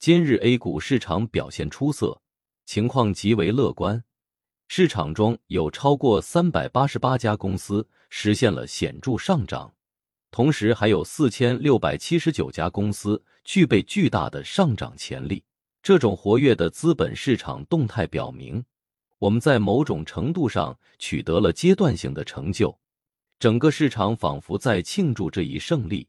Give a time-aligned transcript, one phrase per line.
[0.00, 2.22] 今日 A 股市场表现出色，
[2.64, 4.02] 情况极为乐观。
[4.66, 9.74] 市场中有超过三百八十八家公司实现了显著上涨，
[10.30, 15.44] 同时还有四千六百七十九家公司具备巨大的上涨潜力。
[15.82, 18.64] 这种活跃的资本市场动态表明，
[19.18, 22.74] 我们在某种程度上取得了阶段性的成就。
[23.38, 26.08] 整个市场仿佛在庆祝这一胜利，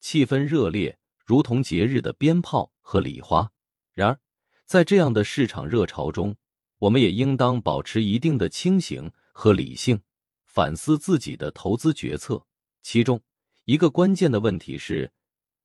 [0.00, 0.96] 气氛热烈。
[1.24, 3.50] 如同节日的鞭炮和礼花。
[3.94, 4.20] 然而，
[4.66, 6.36] 在这样的市场热潮中，
[6.78, 10.00] 我们也应当保持一定的清醒和理性，
[10.44, 12.44] 反思自己的投资决策。
[12.82, 13.20] 其中
[13.64, 15.10] 一个关键的问题是：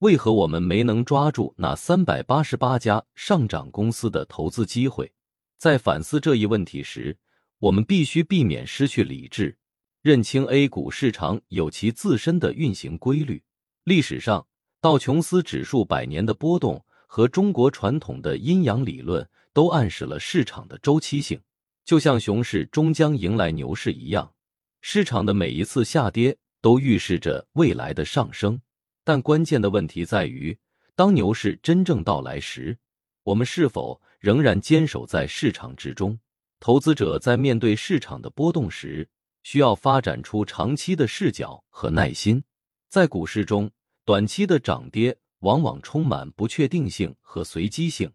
[0.00, 5.10] 为何我们没能抓住那三百八十八家上涨公司的投资机会？
[5.56, 7.16] 在反思这一问题时，
[7.58, 9.56] 我们必须避免失去理智，
[10.02, 13.42] 认清 A 股市场有其自身的运行规律。
[13.84, 14.46] 历史上，
[14.80, 21.40] 道琼斯指数百年的波动和中国传统的阴阳理论都暗示了市场的周期性，
[21.84, 24.34] 就像熊市终将迎来牛市一样，
[24.80, 28.60] 市场的每一次下跌都预示着未来的上升。
[29.04, 30.58] 但关键的问题在于，
[30.96, 32.76] 当牛市真正到来时，
[33.22, 36.18] 我们是否仍然坚守在市场之中？
[36.58, 39.08] 投资者在面对市场的波动时，
[39.44, 42.42] 需要发展出长期的视角和耐心。
[42.88, 43.70] 在股市中。
[44.06, 48.10] 短期的涨跌往往充满不确定性和随机性，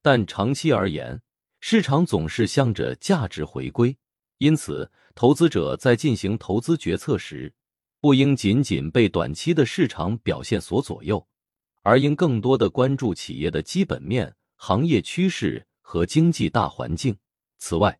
[0.00, 1.20] 但长期而言，
[1.58, 3.98] 市场总是向着价值回归。
[4.38, 7.52] 因此，投资者在进行投资决策时，
[8.00, 11.26] 不应仅仅被短期的市场表现所左右，
[11.82, 17.18] 而应更多的关注企业的基本面、行业趋势和经济大环境。
[17.58, 17.98] 此外，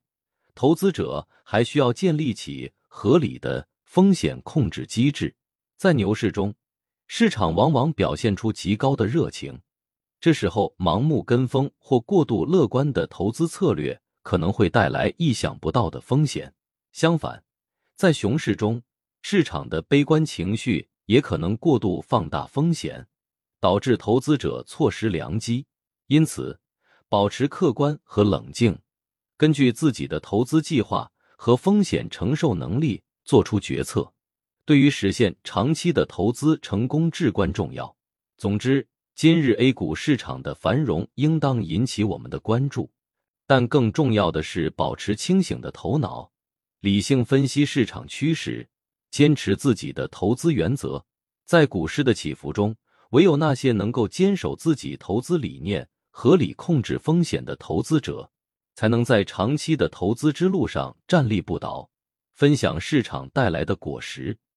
[0.55, 5.35] 投资者还需要建立起合理的风险控制机制，
[5.77, 6.55] 在牛市中。
[7.13, 9.61] 市场往往表现出极高的热情，
[10.21, 16.55] 这时候盲目跟风或过度乐观的投资策略可能会带来意想不到的风险。
[16.93, 17.43] 相反，
[17.97, 18.81] 在熊市中，
[19.23, 23.09] 市场的悲观情绪也可能过度放大风险，
[23.59, 25.67] 导致投资者错失良机。
[26.07, 26.61] 因此，
[27.09, 28.79] 保持客观和冷静，
[29.37, 34.13] 根据自己的投资计划和风险承受能力做出决策。
[34.65, 37.97] 对于实现长期的投资成功至关重要。
[38.37, 42.91] 总之，今日 A 股市场的繁荣应当引起我们的关注，
[43.47, 46.31] 但更重要的是保持清醒的头脑，
[46.81, 48.69] 理性分析市场趋势，
[49.11, 51.05] 坚持自己的投资原则。
[51.45, 52.77] 在股市的起伏中，
[53.11, 58.31] 唯有那些能够坚守自己投资理念、合理控制风险的投资者，
[58.77, 61.91] 才能在长期的投资之路上站立不倒，
[62.35, 64.39] 分享市场带来的果实。